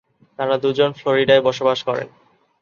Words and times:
তারা 0.39 0.55
দুজন 0.57 0.89
ফ্লোরিডায় 0.93 1.45
বসবাস 1.47 1.79
করেন। 1.83 2.07